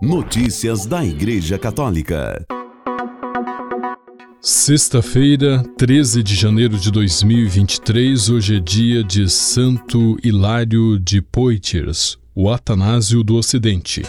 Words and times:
Notícias 0.00 0.86
da 0.86 1.04
Igreja 1.04 1.58
Católica. 1.58 2.46
Sexta-feira, 4.40 5.64
13 5.76 6.22
de 6.22 6.36
janeiro 6.36 6.78
de 6.78 6.92
2023, 6.92 8.30
hoje 8.30 8.58
é 8.58 8.60
dia 8.60 9.02
de 9.02 9.28
Santo 9.28 10.16
Hilário 10.22 11.00
de 11.00 11.20
Poitiers, 11.20 12.16
o 12.32 12.48
Atanásio 12.48 13.24
do 13.24 13.34
Ocidente. 13.34 14.04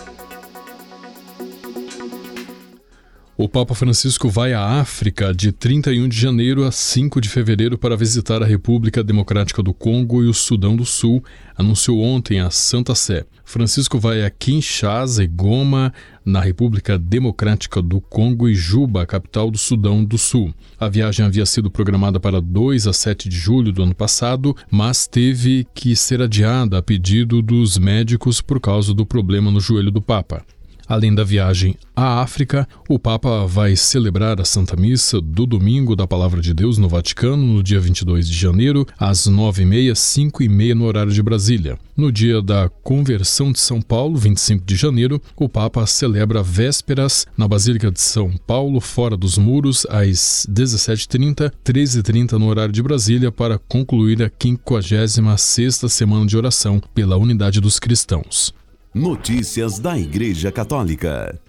O 3.42 3.48
Papa 3.48 3.74
Francisco 3.74 4.28
vai 4.28 4.52
à 4.52 4.82
África 4.82 5.34
de 5.34 5.54
31 5.54 6.10
de 6.10 6.20
janeiro 6.20 6.66
a 6.66 6.74
5 6.74 7.22
de 7.22 7.30
fevereiro 7.30 7.78
para 7.78 7.96
visitar 7.96 8.44
a 8.44 8.46
República 8.46 9.02
Democrática 9.02 9.64
do 9.64 9.74
Congo 9.74 10.22
e 10.22 10.28
o 10.28 10.34
Sudão 10.34 10.76
do 10.76 10.84
Sul, 10.84 11.24
anunciou 11.58 12.02
ontem 12.02 12.42
a 12.42 12.50
Santa 12.52 12.94
Sé. 12.94 13.26
Francisco 13.46 13.98
vai 13.98 14.26
a 14.26 14.30
Kinshasa 14.30 15.24
e 15.24 15.28
Goma, 15.28 15.94
na 16.26 16.42
República 16.42 17.00
Democrática 17.00 17.82
do 17.82 18.02
Congo, 18.02 18.50
e 18.50 18.54
Juba, 18.54 19.06
capital 19.06 19.50
do 19.50 19.58
Sudão 19.58 20.04
do 20.04 20.18
Sul. 20.18 20.54
A 20.78 20.90
viagem 20.90 21.26
havia 21.26 21.46
sido 21.46 21.72
programada 21.72 22.20
para 22.20 22.42
2 22.42 22.88
a 22.88 22.92
7 22.92 23.30
de 23.30 23.38
julho 23.38 23.72
do 23.72 23.84
ano 23.84 23.96
passado, 23.96 24.54
mas 24.70 25.08
teve 25.08 25.66
que 25.74 25.96
ser 25.96 26.22
adiada 26.22 26.78
a 26.78 26.82
pedido 26.82 27.42
dos 27.42 27.78
médicos 27.78 28.42
por 28.42 28.60
causa 28.60 28.94
do 28.94 29.06
problema 29.06 29.50
no 29.50 29.62
joelho 29.62 29.92
do 29.92 30.02
Papa. 30.02 30.44
Além 30.90 31.14
da 31.14 31.24
viagem 31.24 31.76
à 31.96 32.20
África, 32.20 32.68
o 32.90 32.98
Papa 32.98 33.46
vai 33.46 33.76
celebrar 33.76 34.42
a 34.42 34.44
Santa 34.44 34.76
Missa 34.76 35.22
do 35.22 35.46
Domingo 35.46 35.96
da 35.96 36.08
Palavra 36.08 36.42
de 36.42 36.52
Deus 36.52 36.80
no 36.80 36.90
Vaticano 36.90 37.46
no 37.46 37.62
dia 37.62 37.80
22 37.80 38.28
de 38.28 38.36
janeiro, 38.36 38.88
às 38.98 39.28
9h30, 39.28 39.92
5h30 39.92 40.74
no 40.74 40.86
horário 40.86 41.12
de 41.12 41.22
Brasília. 41.22 41.78
No 41.96 42.12
dia 42.12 42.42
da 42.42 42.70
conversão 42.82 43.52
de 43.52 43.60
São 43.60 43.80
Paulo, 43.80 44.18
25 44.18 44.66
de 44.66 44.76
janeiro, 44.76 45.22
o 45.36 45.48
Papa 45.48 45.86
celebra 45.86 46.42
vésperas 46.42 47.28
na 47.38 47.48
Basílica 47.48 47.92
de 47.92 48.02
São 48.02 48.32
Paulo, 48.48 48.82
fora 48.82 49.16
dos 49.16 49.38
muros, 49.38 49.86
às 49.92 50.48
17h30, 50.50 51.52
13h30 51.64 52.32
no 52.32 52.48
horário 52.48 52.74
de 52.74 52.82
Brasília, 52.82 53.32
para 53.32 53.60
concluir 53.60 54.24
a 54.24 54.30
56ª 54.32 55.88
Semana 55.88 56.26
de 56.26 56.36
Oração 56.36 56.82
pela 56.96 57.16
Unidade 57.16 57.62
dos 57.62 57.78
Cristãos. 57.78 58.58
Notícias 58.94 59.78
da 59.78 59.96
Igreja 60.00 60.52
Católica. 60.52 61.40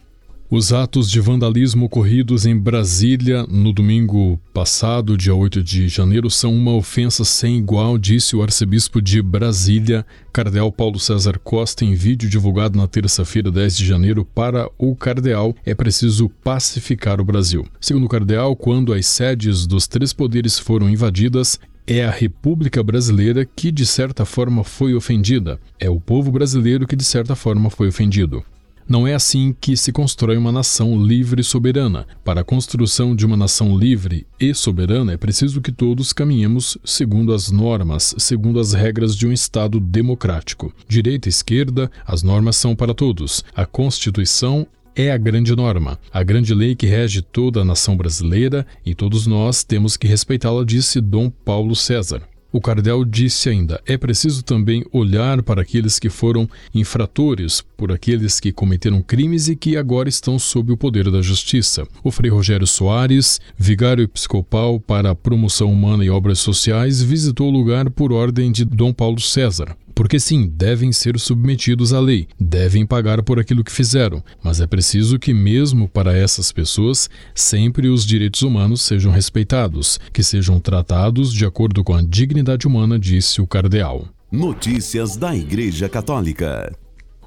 Os 0.50 0.74
atos 0.74 1.10
de 1.10 1.20
vandalismo 1.20 1.86
ocorridos 1.86 2.44
em 2.44 2.54
Brasília 2.54 3.46
no 3.48 3.72
domingo 3.72 4.38
passado, 4.52 5.16
dia 5.16 5.34
8 5.34 5.62
de 5.62 5.88
janeiro, 5.88 6.28
são 6.28 6.52
uma 6.52 6.74
ofensa 6.74 7.24
sem 7.24 7.56
igual, 7.56 7.96
disse 7.96 8.36
o 8.36 8.42
arcebispo 8.42 9.00
de 9.00 9.22
Brasília, 9.22 10.04
Cardeal 10.32 10.70
Paulo 10.70 10.98
César 10.98 11.38
Costa, 11.38 11.84
em 11.84 11.94
vídeo 11.94 12.28
divulgado 12.28 12.76
na 12.76 12.86
terça-feira, 12.86 13.50
10 13.50 13.76
de 13.76 13.86
janeiro. 13.86 14.22
Para 14.22 14.68
o 14.76 14.94
Cardeal, 14.94 15.54
é 15.64 15.74
preciso 15.74 16.28
pacificar 16.28 17.20
o 17.20 17.24
Brasil. 17.24 17.64
Segundo 17.80 18.04
o 18.04 18.08
Cardeal, 18.08 18.54
quando 18.54 18.92
as 18.92 19.06
sedes 19.06 19.66
dos 19.66 19.86
três 19.86 20.12
poderes 20.12 20.58
foram 20.58 20.90
invadidas, 20.90 21.58
é 21.92 22.04
a 22.04 22.10
República 22.10 22.84
Brasileira 22.84 23.44
que, 23.44 23.72
de 23.72 23.84
certa 23.84 24.24
forma, 24.24 24.62
foi 24.62 24.94
ofendida. 24.94 25.58
É 25.76 25.90
o 25.90 26.00
povo 26.00 26.30
brasileiro 26.30 26.86
que, 26.86 26.94
de 26.94 27.02
certa 27.02 27.34
forma, 27.34 27.68
foi 27.68 27.88
ofendido. 27.88 28.44
Não 28.88 29.06
é 29.06 29.14
assim 29.14 29.54
que 29.60 29.76
se 29.76 29.90
constrói 29.90 30.36
uma 30.36 30.52
nação 30.52 31.00
livre 31.00 31.40
e 31.40 31.44
soberana. 31.44 32.06
Para 32.24 32.42
a 32.42 32.44
construção 32.44 33.14
de 33.14 33.26
uma 33.26 33.36
nação 33.36 33.76
livre 33.76 34.24
e 34.38 34.54
soberana, 34.54 35.12
é 35.12 35.16
preciso 35.16 35.60
que 35.60 35.72
todos 35.72 36.12
caminhemos 36.12 36.78
segundo 36.84 37.32
as 37.32 37.50
normas, 37.50 38.14
segundo 38.18 38.60
as 38.60 38.72
regras 38.72 39.16
de 39.16 39.26
um 39.26 39.32
Estado 39.32 39.80
democrático. 39.80 40.72
Direita 40.88 41.28
e 41.28 41.30
esquerda, 41.30 41.90
as 42.06 42.22
normas 42.22 42.54
são 42.54 42.76
para 42.76 42.94
todos. 42.94 43.44
A 43.54 43.66
Constituição 43.66 44.66
é 44.94 45.10
a 45.10 45.16
grande 45.16 45.54
norma, 45.54 45.98
a 46.12 46.22
grande 46.22 46.54
lei 46.54 46.74
que 46.74 46.86
rege 46.86 47.22
toda 47.22 47.60
a 47.60 47.64
nação 47.64 47.96
brasileira 47.96 48.66
e 48.84 48.94
todos 48.94 49.26
nós 49.26 49.64
temos 49.64 49.96
que 49.96 50.06
respeitá-la, 50.06 50.64
disse 50.64 51.00
Dom 51.00 51.30
Paulo 51.30 51.74
César. 51.74 52.22
O 52.52 52.60
cardeal 52.60 53.04
disse 53.04 53.48
ainda: 53.48 53.80
é 53.86 53.96
preciso 53.96 54.42
também 54.42 54.84
olhar 54.92 55.42
para 55.42 55.62
aqueles 55.62 55.98
que 55.98 56.08
foram 56.08 56.48
infratores, 56.74 57.62
por 57.76 57.92
aqueles 57.92 58.40
que 58.40 58.52
cometeram 58.52 59.02
crimes 59.02 59.48
e 59.48 59.54
que 59.54 59.76
agora 59.76 60.08
estão 60.08 60.38
sob 60.38 60.72
o 60.72 60.76
poder 60.76 61.10
da 61.10 61.22
justiça. 61.22 61.86
O 62.02 62.10
Frei 62.10 62.30
Rogério 62.30 62.66
Soares, 62.66 63.40
vigário 63.56 64.02
episcopal 64.02 64.80
para 64.80 65.10
a 65.10 65.14
promoção 65.14 65.72
humana 65.72 66.04
e 66.04 66.10
obras 66.10 66.40
sociais, 66.40 67.00
visitou 67.00 67.48
o 67.48 67.52
lugar 67.52 67.88
por 67.88 68.12
ordem 68.12 68.50
de 68.50 68.64
Dom 68.64 68.92
Paulo 68.92 69.20
César. 69.20 69.76
Porque 69.94 70.18
sim, 70.18 70.48
devem 70.48 70.92
ser 70.92 71.18
submetidos 71.18 71.92
à 71.92 72.00
lei, 72.00 72.28
devem 72.38 72.86
pagar 72.86 73.22
por 73.22 73.38
aquilo 73.38 73.64
que 73.64 73.72
fizeram, 73.72 74.22
mas 74.42 74.60
é 74.60 74.66
preciso 74.66 75.18
que, 75.18 75.34
mesmo 75.34 75.88
para 75.88 76.16
essas 76.16 76.52
pessoas, 76.52 77.08
sempre 77.34 77.88
os 77.88 78.06
direitos 78.06 78.42
humanos 78.42 78.82
sejam 78.82 79.12
respeitados, 79.12 79.98
que 80.12 80.22
sejam 80.22 80.60
tratados 80.60 81.32
de 81.32 81.44
acordo 81.44 81.82
com 81.84 81.94
a 81.94 82.02
dignidade 82.02 82.66
humana, 82.66 82.98
disse 82.98 83.40
o 83.40 83.46
cardeal. 83.46 84.08
Notícias 84.30 85.16
da 85.16 85.34
Igreja 85.34 85.88
Católica. 85.88 86.72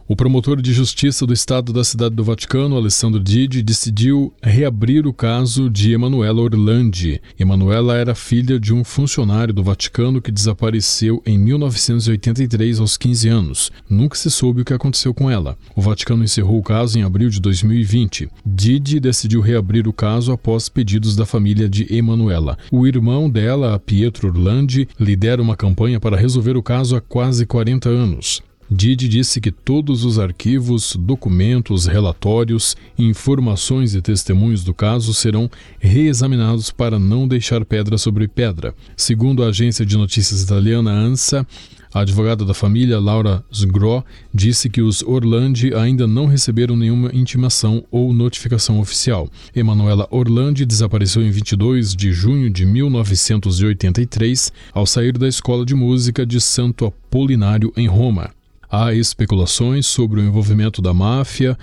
O 0.05 0.17
promotor 0.17 0.61
de 0.61 0.73
justiça 0.73 1.25
do 1.25 1.31
Estado 1.31 1.71
da 1.71 1.81
Cidade 1.81 2.13
do 2.13 2.25
Vaticano, 2.25 2.75
Alessandro 2.75 3.23
Didi, 3.23 3.63
decidiu 3.63 4.33
reabrir 4.43 5.07
o 5.07 5.13
caso 5.13 5.69
de 5.69 5.93
Emanuela 5.93 6.41
Orlandi. 6.41 7.21
Emanuela 7.39 7.95
era 7.95 8.13
filha 8.13 8.59
de 8.59 8.73
um 8.73 8.83
funcionário 8.83 9.53
do 9.53 9.63
Vaticano 9.63 10.21
que 10.21 10.29
desapareceu 10.29 11.23
em 11.25 11.39
1983 11.39 12.81
aos 12.81 12.97
15 12.97 13.29
anos. 13.29 13.71
Nunca 13.89 14.17
se 14.17 14.29
soube 14.29 14.61
o 14.61 14.65
que 14.65 14.73
aconteceu 14.73 15.13
com 15.13 15.31
ela. 15.31 15.57
O 15.73 15.81
Vaticano 15.81 16.25
encerrou 16.25 16.59
o 16.59 16.63
caso 16.63 16.99
em 16.99 17.03
abril 17.03 17.29
de 17.29 17.39
2020. 17.39 18.27
Didi 18.45 18.99
decidiu 18.99 19.39
reabrir 19.39 19.87
o 19.87 19.93
caso 19.93 20.33
após 20.33 20.67
pedidos 20.67 21.15
da 21.15 21.25
família 21.25 21.69
de 21.69 21.87
Emanuela. 21.95 22.57
O 22.69 22.85
irmão 22.85 23.29
dela, 23.29 23.79
Pietro 23.79 24.27
Orlandi, 24.27 24.85
lidera 24.99 25.41
uma 25.41 25.55
campanha 25.55 25.97
para 25.97 26.17
resolver 26.17 26.57
o 26.57 26.61
caso 26.61 26.97
há 26.97 26.99
quase 26.99 27.45
40 27.45 27.87
anos. 27.87 28.43
Didi 28.75 29.07
disse 29.07 29.39
que 29.39 29.51
todos 29.51 30.03
os 30.03 30.17
arquivos, 30.17 30.95
documentos, 30.99 31.85
relatórios, 31.85 32.75
informações 32.97 33.93
e 33.93 34.01
testemunhos 34.01 34.63
do 34.63 34.73
caso 34.73 35.13
serão 35.13 35.47
reexaminados 35.79 36.71
para 36.71 36.97
não 36.97 37.27
deixar 37.27 37.63
pedra 37.65 37.99
sobre 37.99 38.27
pedra. 38.27 38.73
Segundo 38.97 39.43
a 39.43 39.49
agência 39.49 39.85
de 39.85 39.95
notícias 39.95 40.41
italiana 40.41 40.89
ANSA, 40.89 41.45
a 41.93 41.99
advogada 41.99 42.43
da 42.43 42.55
família, 42.55 42.99
Laura 42.99 43.45
Sgro, 43.51 44.03
disse 44.33 44.67
que 44.67 44.81
os 44.81 45.03
Orlandi 45.03 45.71
ainda 45.75 46.07
não 46.07 46.25
receberam 46.25 46.75
nenhuma 46.75 47.11
intimação 47.13 47.83
ou 47.91 48.11
notificação 48.11 48.79
oficial. 48.79 49.29
Emanuela 49.55 50.07
Orlandi 50.09 50.65
desapareceu 50.65 51.21
em 51.21 51.29
22 51.29 51.95
de 51.95 52.11
junho 52.11 52.49
de 52.49 52.65
1983 52.65 54.51
ao 54.73 54.87
sair 54.87 55.15
da 55.15 55.27
escola 55.27 55.63
de 55.63 55.75
música 55.75 56.25
de 56.25 56.41
Santo 56.41 56.87
Apolinário, 56.87 57.71
em 57.77 57.85
Roma. 57.85 58.31
Há 58.75 58.91
especulações 58.91 59.85
sobre 59.85 60.19
o 60.19 60.23
envolvimento 60.23 60.81
da 60.81 60.95
máfia, 60.95 61.55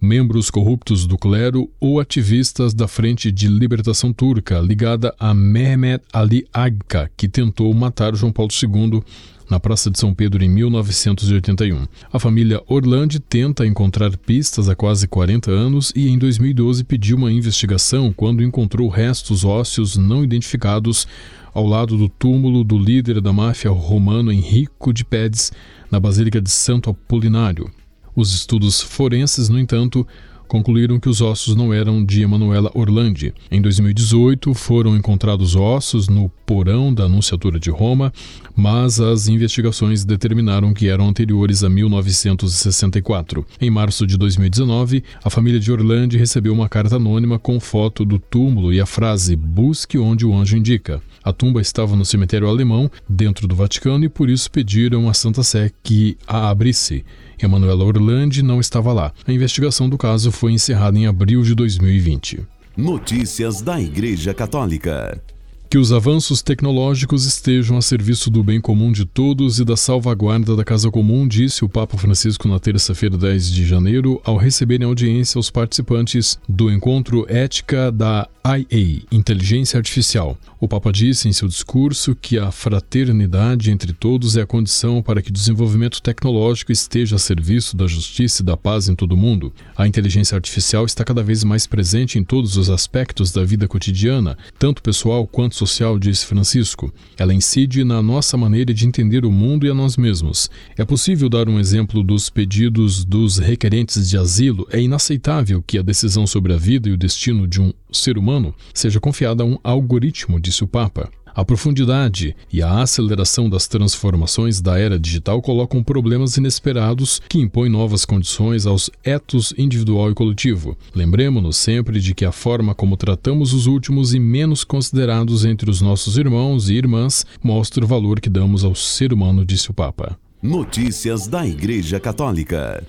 membros 0.00 0.50
corruptos 0.50 1.06
do 1.06 1.18
clero 1.18 1.70
ou 1.78 2.00
ativistas 2.00 2.72
da 2.72 2.88
Frente 2.88 3.30
de 3.30 3.48
Libertação 3.48 4.12
Turca, 4.12 4.58
ligada 4.58 5.14
a 5.18 5.34
Mehmet 5.34 6.02
Ali 6.12 6.46
Agca, 6.52 7.10
que 7.16 7.28
tentou 7.28 7.72
matar 7.74 8.14
João 8.14 8.32
Paulo 8.32 8.50
II 8.50 9.02
na 9.50 9.58
Praça 9.58 9.90
de 9.90 9.98
São 9.98 10.14
Pedro 10.14 10.42
em 10.44 10.48
1981. 10.48 11.86
A 12.12 12.18
família 12.18 12.62
Orlandi 12.68 13.18
tenta 13.18 13.66
encontrar 13.66 14.16
pistas 14.16 14.68
há 14.68 14.76
quase 14.76 15.08
40 15.08 15.50
anos 15.50 15.92
e 15.94 16.08
em 16.08 16.16
2012 16.16 16.84
pediu 16.84 17.16
uma 17.16 17.32
investigação 17.32 18.12
quando 18.12 18.42
encontrou 18.42 18.88
restos 18.88 19.44
ósseos 19.44 19.96
não 19.96 20.22
identificados 20.22 21.06
ao 21.52 21.66
lado 21.66 21.98
do 21.98 22.08
túmulo 22.08 22.62
do 22.62 22.78
líder 22.78 23.20
da 23.20 23.32
máfia 23.32 23.70
romano 23.70 24.32
Henrico 24.32 24.92
de 24.92 25.04
Pédes, 25.04 25.52
na 25.90 25.98
Basílica 25.98 26.40
de 26.40 26.50
Santo 26.50 26.88
Apolinário. 26.88 27.68
Os 28.14 28.32
estudos 28.34 28.80
forenses, 28.80 29.48
no 29.48 29.58
entanto, 29.58 30.06
concluíram 30.50 30.98
que 30.98 31.08
os 31.08 31.20
ossos 31.20 31.54
não 31.54 31.72
eram 31.72 32.04
de 32.04 32.22
Emanuela 32.22 32.72
Orlandi. 32.74 33.32
Em 33.52 33.62
2018, 33.62 34.52
foram 34.52 34.96
encontrados 34.96 35.54
ossos 35.54 36.08
no 36.08 36.28
porão 36.44 36.92
da 36.92 37.04
Anunciatura 37.04 37.60
de 37.60 37.70
Roma, 37.70 38.12
mas 38.56 39.00
as 39.00 39.28
investigações 39.28 40.04
determinaram 40.04 40.74
que 40.74 40.88
eram 40.88 41.08
anteriores 41.08 41.62
a 41.62 41.68
1964. 41.68 43.46
Em 43.60 43.70
março 43.70 44.04
de 44.04 44.18
2019, 44.18 45.04
a 45.22 45.30
família 45.30 45.60
de 45.60 45.70
Orlandi 45.70 46.18
recebeu 46.18 46.52
uma 46.52 46.68
carta 46.68 46.96
anônima 46.96 47.38
com 47.38 47.60
foto 47.60 48.04
do 48.04 48.18
túmulo 48.18 48.72
e 48.72 48.80
a 48.80 48.86
frase 48.86 49.36
Busque 49.36 49.98
onde 49.98 50.26
o 50.26 50.34
anjo 50.34 50.56
indica. 50.56 51.00
A 51.22 51.32
tumba 51.32 51.60
estava 51.60 51.94
no 51.94 52.04
cemitério 52.04 52.48
alemão, 52.48 52.90
dentro 53.08 53.46
do 53.46 53.54
Vaticano, 53.54 54.04
e 54.04 54.08
por 54.08 54.28
isso 54.28 54.50
pediram 54.50 55.08
à 55.08 55.14
Santa 55.14 55.44
Sé 55.44 55.70
que 55.80 56.16
a 56.26 56.50
abrisse. 56.50 57.04
Emanuela 57.44 57.84
Orlandi 57.84 58.42
não 58.42 58.60
estava 58.60 58.92
lá. 58.92 59.12
A 59.26 59.32
investigação 59.32 59.88
do 59.88 59.96
caso 59.96 60.30
foi 60.40 60.52
encerrada 60.52 60.98
em 60.98 61.06
abril 61.06 61.42
de 61.42 61.54
2020. 61.54 62.46
Notícias 62.74 63.60
da 63.60 63.78
Igreja 63.78 64.32
Católica. 64.32 65.22
Que 65.70 65.78
os 65.78 65.92
avanços 65.92 66.42
tecnológicos 66.42 67.24
estejam 67.24 67.76
a 67.76 67.80
serviço 67.80 68.28
do 68.28 68.42
bem 68.42 68.60
comum 68.60 68.90
de 68.90 69.04
todos 69.04 69.60
e 69.60 69.64
da 69.64 69.76
salvaguarda 69.76 70.56
da 70.56 70.64
casa 70.64 70.90
comum, 70.90 71.28
disse 71.28 71.64
o 71.64 71.68
Papa 71.68 71.96
Francisco 71.96 72.48
na 72.48 72.58
terça-feira, 72.58 73.16
10 73.16 73.52
de 73.52 73.64
janeiro, 73.64 74.20
ao 74.24 74.36
receber 74.36 74.82
em 74.82 74.84
audiência 74.84 75.38
os 75.38 75.48
participantes 75.48 76.40
do 76.48 76.72
encontro 76.72 77.24
Ética 77.28 77.92
da 77.92 78.28
IA, 78.44 79.02
Inteligência 79.12 79.76
Artificial. 79.76 80.36
O 80.58 80.66
Papa 80.66 80.90
disse 80.90 81.28
em 81.28 81.32
seu 81.32 81.46
discurso 81.46 82.16
que 82.16 82.38
a 82.38 82.50
fraternidade 82.50 83.70
entre 83.70 83.92
todos 83.92 84.36
é 84.36 84.42
a 84.42 84.46
condição 84.46 85.02
para 85.02 85.22
que 85.22 85.30
o 85.30 85.32
desenvolvimento 85.32 86.02
tecnológico 86.02 86.72
esteja 86.72 87.16
a 87.16 87.18
serviço 87.18 87.76
da 87.76 87.86
justiça 87.86 88.42
e 88.42 88.44
da 88.44 88.56
paz 88.56 88.88
em 88.88 88.94
todo 88.94 89.12
o 89.12 89.16
mundo. 89.16 89.52
A 89.76 89.86
inteligência 89.86 90.34
artificial 90.34 90.84
está 90.84 91.04
cada 91.04 91.22
vez 91.22 91.44
mais 91.44 91.66
presente 91.66 92.18
em 92.18 92.24
todos 92.24 92.56
os 92.56 92.70
aspectos 92.70 93.30
da 93.30 93.44
vida 93.44 93.68
cotidiana, 93.68 94.36
tanto 94.58 94.82
pessoal 94.82 95.26
quanto 95.26 95.59
social, 95.60 95.98
disse 95.98 96.26
Francisco. 96.26 96.92
Ela 97.16 97.34
incide 97.34 97.84
na 97.84 98.02
nossa 98.02 98.36
maneira 98.36 98.72
de 98.72 98.86
entender 98.86 99.24
o 99.24 99.30
mundo 99.30 99.66
e 99.66 99.70
a 99.70 99.74
nós 99.74 99.96
mesmos. 99.96 100.50
É 100.76 100.84
possível 100.84 101.28
dar 101.28 101.48
um 101.48 101.58
exemplo 101.58 102.02
dos 102.02 102.30
pedidos 102.30 103.04
dos 103.04 103.38
requerentes 103.38 104.08
de 104.08 104.16
asilo? 104.16 104.66
É 104.70 104.80
inaceitável 104.80 105.62
que 105.62 105.78
a 105.78 105.82
decisão 105.82 106.26
sobre 106.26 106.54
a 106.54 106.56
vida 106.56 106.88
e 106.88 106.92
o 106.92 106.96
destino 106.96 107.46
de 107.46 107.60
um 107.60 107.72
ser 107.92 108.16
humano 108.16 108.54
seja 108.72 109.00
confiada 109.00 109.42
a 109.42 109.46
um 109.46 109.58
algoritmo, 109.62 110.40
disse 110.40 110.64
o 110.64 110.66
Papa. 110.66 111.10
A 111.34 111.44
profundidade 111.44 112.34
e 112.52 112.62
a 112.62 112.82
aceleração 112.82 113.48
das 113.48 113.68
transformações 113.68 114.60
da 114.60 114.78
era 114.78 114.98
digital 114.98 115.40
colocam 115.40 115.82
problemas 115.82 116.36
inesperados 116.36 117.20
que 117.28 117.38
impõem 117.38 117.70
novas 117.70 118.04
condições 118.04 118.66
aos 118.66 118.90
etos 119.04 119.54
individual 119.56 120.10
e 120.10 120.14
coletivo. 120.14 120.76
Lembremos-nos 120.94 121.56
sempre 121.56 122.00
de 122.00 122.14
que 122.14 122.24
a 122.24 122.32
forma 122.32 122.74
como 122.74 122.96
tratamos 122.96 123.52
os 123.52 123.66
últimos 123.66 124.14
e 124.14 124.20
menos 124.20 124.64
considerados 124.64 125.44
entre 125.44 125.70
os 125.70 125.80
nossos 125.80 126.18
irmãos 126.18 126.68
e 126.68 126.74
irmãs 126.74 127.24
mostra 127.42 127.84
o 127.84 127.88
valor 127.88 128.20
que 128.20 128.28
damos 128.28 128.64
ao 128.64 128.74
ser 128.74 129.12
humano, 129.12 129.44
disse 129.44 129.70
o 129.70 129.74
Papa. 129.74 130.18
Notícias 130.42 131.26
da 131.26 131.46
Igreja 131.46 132.00
Católica. 132.00 132.82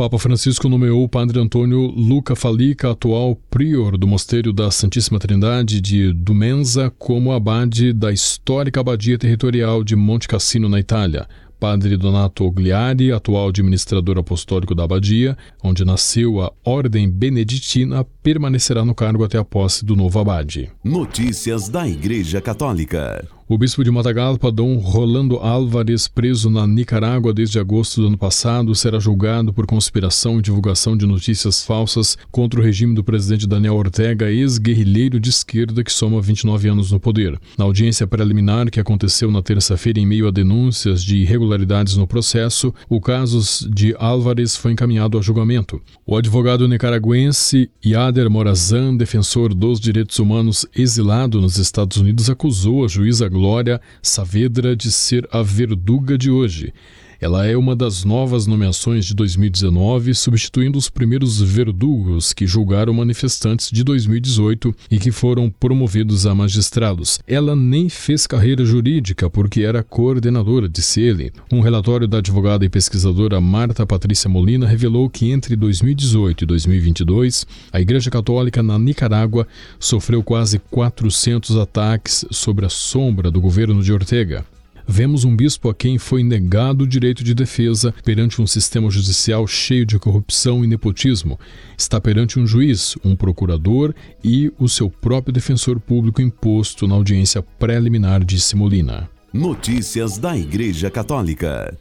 Papa 0.00 0.18
Francisco 0.18 0.66
nomeou 0.66 1.04
o 1.04 1.08
padre 1.10 1.38
Antônio 1.38 1.78
Luca 1.88 2.34
Falica, 2.34 2.92
atual 2.92 3.36
prior 3.50 3.98
do 3.98 4.06
Mosteiro 4.06 4.50
da 4.50 4.70
Santíssima 4.70 5.18
Trindade 5.18 5.78
de 5.78 6.10
Dumenza, 6.14 6.90
como 6.98 7.32
abade 7.32 7.92
da 7.92 8.10
histórica 8.10 8.80
abadia 8.80 9.18
territorial 9.18 9.84
de 9.84 9.94
Monte 9.94 10.26
Cassino, 10.26 10.70
na 10.70 10.80
Itália. 10.80 11.28
Padre 11.60 11.98
Donato 11.98 12.46
Ogliari, 12.46 13.12
atual 13.12 13.50
administrador 13.50 14.16
apostólico 14.16 14.74
da 14.74 14.84
abadia, 14.84 15.36
onde 15.62 15.84
nasceu 15.84 16.40
a 16.40 16.50
Ordem 16.64 17.06
Beneditina, 17.06 18.02
permanecerá 18.22 18.82
no 18.86 18.94
cargo 18.94 19.22
até 19.22 19.36
a 19.36 19.44
posse 19.44 19.84
do 19.84 19.94
novo 19.94 20.18
abade. 20.18 20.70
Notícias 20.82 21.68
da 21.68 21.86
Igreja 21.86 22.40
Católica. 22.40 23.28
O 23.52 23.58
bispo 23.58 23.82
de 23.82 23.90
Matagalpa, 23.90 24.48
Dom 24.52 24.76
Rolando 24.76 25.34
Álvares, 25.38 26.06
preso 26.06 26.48
na 26.48 26.68
Nicarágua 26.68 27.34
desde 27.34 27.58
agosto 27.58 28.00
do 28.00 28.06
ano 28.06 28.16
passado, 28.16 28.72
será 28.76 29.00
julgado 29.00 29.52
por 29.52 29.66
conspiração 29.66 30.38
e 30.38 30.42
divulgação 30.42 30.96
de 30.96 31.04
notícias 31.04 31.64
falsas 31.64 32.16
contra 32.30 32.60
o 32.60 32.62
regime 32.62 32.94
do 32.94 33.02
presidente 33.02 33.48
Daniel 33.48 33.74
Ortega, 33.74 34.30
ex-guerrilheiro 34.30 35.18
de 35.18 35.30
esquerda 35.30 35.82
que 35.82 35.92
soma 35.92 36.22
29 36.22 36.68
anos 36.68 36.92
no 36.92 37.00
poder. 37.00 37.40
Na 37.58 37.64
audiência 37.64 38.06
preliminar 38.06 38.70
que 38.70 38.78
aconteceu 38.78 39.32
na 39.32 39.42
terça-feira 39.42 39.98
em 39.98 40.06
meio 40.06 40.28
a 40.28 40.30
denúncias 40.30 41.02
de 41.02 41.16
irregularidades 41.16 41.96
no 41.96 42.06
processo, 42.06 42.72
o 42.88 43.00
caso 43.00 43.68
de 43.68 43.96
Álvares 43.98 44.54
foi 44.56 44.70
encaminhado 44.70 45.18
a 45.18 45.20
julgamento. 45.20 45.82
O 46.06 46.16
advogado 46.16 46.68
nicaragüense 46.68 47.68
Yader 47.84 48.30
Morazan, 48.30 48.96
defensor 48.96 49.52
dos 49.52 49.80
direitos 49.80 50.20
humanos 50.20 50.64
exilado 50.72 51.40
nos 51.40 51.58
Estados 51.58 51.96
Unidos, 51.96 52.30
acusou 52.30 52.84
a 52.84 52.88
juíza 52.88 53.28
Glória 53.40 53.80
Saavedra 54.02 54.76
de 54.76 54.92
ser 54.92 55.26
a 55.32 55.40
verduga 55.40 56.18
de 56.18 56.30
hoje. 56.30 56.74
Ela 57.20 57.46
é 57.46 57.54
uma 57.54 57.76
das 57.76 58.02
novas 58.02 58.46
nomeações 58.46 59.04
de 59.04 59.14
2019, 59.14 60.14
substituindo 60.14 60.78
os 60.78 60.88
primeiros 60.88 61.38
verdugos 61.38 62.32
que 62.32 62.46
julgaram 62.46 62.94
manifestantes 62.94 63.70
de 63.70 63.84
2018 63.84 64.74
e 64.90 64.98
que 64.98 65.12
foram 65.12 65.50
promovidos 65.50 66.24
a 66.24 66.34
magistrados. 66.34 67.20
Ela 67.26 67.54
nem 67.54 67.90
fez 67.90 68.26
carreira 68.26 68.64
jurídica 68.64 69.28
porque 69.28 69.60
era 69.60 69.82
coordenadora, 69.82 70.66
disse 70.66 71.02
ele. 71.02 71.30
Um 71.52 71.60
relatório 71.60 72.08
da 72.08 72.18
advogada 72.18 72.64
e 72.64 72.70
pesquisadora 72.70 73.38
Marta 73.38 73.84
Patrícia 73.84 74.30
Molina 74.30 74.66
revelou 74.66 75.10
que 75.10 75.30
entre 75.30 75.56
2018 75.56 76.44
e 76.44 76.46
2022, 76.46 77.46
a 77.70 77.82
Igreja 77.82 78.10
Católica 78.10 78.62
na 78.62 78.78
Nicarágua 78.78 79.46
sofreu 79.78 80.22
quase 80.22 80.58
400 80.70 81.58
ataques 81.58 82.24
sobre 82.30 82.64
a 82.64 82.70
sombra 82.70 83.30
do 83.30 83.42
governo 83.42 83.82
de 83.82 83.92
Ortega. 83.92 84.42
Vemos 84.92 85.24
um 85.24 85.36
bispo 85.36 85.68
a 85.68 85.74
quem 85.74 85.98
foi 85.98 86.24
negado 86.24 86.82
o 86.82 86.86
direito 86.86 87.22
de 87.22 87.32
defesa 87.32 87.94
perante 88.04 88.42
um 88.42 88.46
sistema 88.46 88.90
judicial 88.90 89.46
cheio 89.46 89.86
de 89.86 90.00
corrupção 90.00 90.64
e 90.64 90.66
nepotismo. 90.66 91.38
Está 91.78 92.00
perante 92.00 92.40
um 92.40 92.46
juiz, 92.46 92.96
um 93.04 93.14
procurador 93.14 93.94
e 94.22 94.52
o 94.58 94.68
seu 94.68 94.90
próprio 94.90 95.32
defensor 95.32 95.78
público 95.78 96.20
imposto 96.20 96.88
na 96.88 96.96
audiência 96.96 97.40
preliminar 97.40 98.24
de 98.24 98.40
Simolina. 98.40 99.08
Notícias 99.32 100.18
da 100.18 100.36
Igreja 100.36 100.90
Católica. 100.90 101.72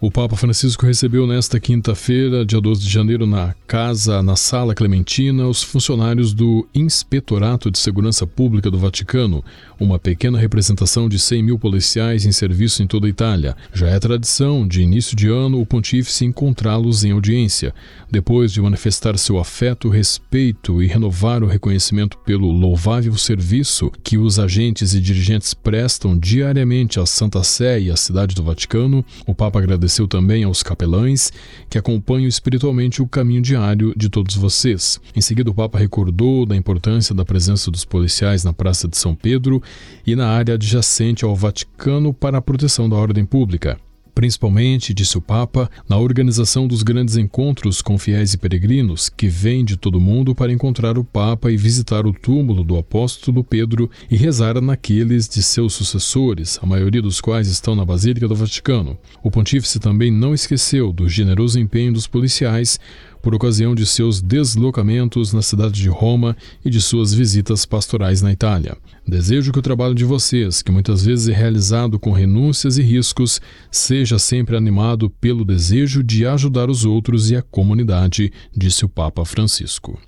O 0.00 0.12
Papa 0.12 0.36
Francisco 0.36 0.86
recebeu 0.86 1.26
nesta 1.26 1.58
quinta-feira, 1.58 2.46
dia 2.46 2.60
12 2.60 2.82
de 2.82 2.88
janeiro, 2.88 3.26
na 3.26 3.52
casa, 3.66 4.22
na 4.22 4.36
Sala 4.36 4.72
Clementina, 4.72 5.48
os 5.48 5.60
funcionários 5.60 6.32
do 6.32 6.68
Inspetorato 6.72 7.68
de 7.68 7.80
Segurança 7.80 8.24
Pública 8.24 8.70
do 8.70 8.78
Vaticano, 8.78 9.44
uma 9.80 9.98
pequena 9.98 10.38
representação 10.38 11.08
de 11.08 11.18
100 11.18 11.42
mil 11.42 11.58
policiais 11.58 12.24
em 12.24 12.30
serviço 12.30 12.80
em 12.80 12.86
toda 12.86 13.08
a 13.08 13.10
Itália. 13.10 13.56
Já 13.74 13.88
é 13.88 13.98
tradição, 13.98 14.68
de 14.68 14.82
início 14.82 15.16
de 15.16 15.26
ano, 15.26 15.60
o 15.60 15.66
pontífice 15.66 16.24
encontrá-los 16.24 17.02
em 17.02 17.10
audiência. 17.10 17.74
Depois 18.08 18.52
de 18.52 18.62
manifestar 18.62 19.18
seu 19.18 19.36
afeto, 19.36 19.88
respeito 19.88 20.80
e 20.80 20.86
renovar 20.86 21.42
o 21.42 21.48
reconhecimento 21.48 22.16
pelo 22.18 22.52
louvável 22.52 23.16
serviço 23.16 23.90
que 24.04 24.16
os 24.16 24.38
agentes 24.38 24.94
e 24.94 25.00
dirigentes 25.00 25.54
prestam 25.54 26.16
diariamente 26.16 27.00
à 27.00 27.04
Santa 27.04 27.42
Sé 27.42 27.80
e 27.80 27.90
à 27.90 27.96
cidade 27.96 28.36
do 28.36 28.44
Vaticano, 28.44 29.04
o 29.26 29.34
Papa 29.34 29.58
agradeceu 29.58 29.87
agradeceu 29.88 30.06
também 30.06 30.44
aos 30.44 30.62
capelães 30.62 31.32
que 31.68 31.78
acompanham 31.78 32.28
espiritualmente 32.28 33.00
o 33.00 33.06
caminho 33.06 33.40
diário 33.40 33.94
de 33.96 34.08
todos 34.08 34.36
vocês. 34.36 35.00
Em 35.16 35.20
seguida, 35.20 35.50
o 35.50 35.54
Papa 35.54 35.78
recordou 35.78 36.44
da 36.44 36.54
importância 36.54 37.14
da 37.14 37.24
presença 37.24 37.70
dos 37.70 37.84
policiais 37.84 38.44
na 38.44 38.52
Praça 38.52 38.86
de 38.86 38.96
São 38.98 39.14
Pedro 39.14 39.62
e 40.06 40.14
na 40.14 40.28
área 40.28 40.54
adjacente 40.54 41.24
ao 41.24 41.34
Vaticano 41.34 42.12
para 42.12 42.38
a 42.38 42.42
proteção 42.42 42.88
da 42.88 42.96
ordem 42.96 43.24
pública 43.24 43.78
principalmente, 44.18 44.92
disse 44.92 45.16
o 45.16 45.20
Papa, 45.20 45.70
na 45.88 45.96
organização 45.96 46.66
dos 46.66 46.82
grandes 46.82 47.16
encontros 47.16 47.80
com 47.80 47.96
fiéis 47.96 48.34
e 48.34 48.36
peregrinos 48.36 49.08
que 49.08 49.28
vêm 49.28 49.64
de 49.64 49.76
todo 49.76 49.94
o 49.94 50.00
mundo 50.00 50.34
para 50.34 50.52
encontrar 50.52 50.98
o 50.98 51.04
Papa 51.04 51.52
e 51.52 51.56
visitar 51.56 52.04
o 52.04 52.12
túmulo 52.12 52.64
do 52.64 52.76
apóstolo 52.76 53.44
Pedro 53.44 53.88
e 54.10 54.16
rezar 54.16 54.60
naqueles 54.60 55.28
de 55.28 55.40
seus 55.40 55.72
sucessores, 55.72 56.58
a 56.60 56.66
maioria 56.66 57.00
dos 57.00 57.20
quais 57.20 57.46
estão 57.46 57.76
na 57.76 57.84
Basílica 57.84 58.26
do 58.26 58.34
Vaticano. 58.34 58.98
O 59.22 59.30
pontífice 59.30 59.78
também 59.78 60.10
não 60.10 60.34
esqueceu 60.34 60.92
do 60.92 61.08
generoso 61.08 61.60
empenho 61.60 61.92
dos 61.92 62.08
policiais 62.08 62.80
por 63.22 63.34
ocasião 63.34 63.74
de 63.74 63.84
seus 63.86 64.20
deslocamentos 64.20 65.32
na 65.32 65.42
cidade 65.42 65.80
de 65.80 65.88
Roma 65.88 66.36
e 66.64 66.70
de 66.70 66.80
suas 66.80 67.12
visitas 67.12 67.66
pastorais 67.66 68.22
na 68.22 68.32
Itália. 68.32 68.76
Desejo 69.06 69.52
que 69.52 69.58
o 69.58 69.62
trabalho 69.62 69.94
de 69.94 70.04
vocês, 70.04 70.62
que 70.62 70.72
muitas 70.72 71.04
vezes 71.04 71.28
é 71.28 71.32
realizado 71.32 71.98
com 71.98 72.12
renúncias 72.12 72.78
e 72.78 72.82
riscos, 72.82 73.40
seja 73.70 74.18
sempre 74.18 74.56
animado 74.56 75.08
pelo 75.08 75.44
desejo 75.44 76.02
de 76.02 76.26
ajudar 76.26 76.68
os 76.68 76.84
outros 76.84 77.30
e 77.30 77.36
a 77.36 77.42
comunidade, 77.42 78.32
disse 78.54 78.84
o 78.84 78.88
Papa 78.88 79.24
Francisco. 79.24 79.98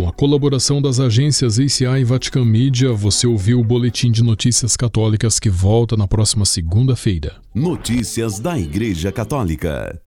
Com 0.00 0.08
a 0.08 0.12
colaboração 0.12 0.80
das 0.80 0.98
agências 0.98 1.58
ACI 1.58 1.84
e 1.84 2.04
Vatican 2.04 2.42
Media, 2.42 2.90
você 2.90 3.26
ouviu 3.26 3.60
o 3.60 3.64
Boletim 3.64 4.10
de 4.10 4.24
Notícias 4.24 4.74
Católicas 4.74 5.38
que 5.38 5.50
volta 5.50 5.94
na 5.94 6.08
próxima 6.08 6.46
segunda-feira. 6.46 7.36
Notícias 7.54 8.40
da 8.40 8.58
Igreja 8.58 9.12
Católica. 9.12 10.00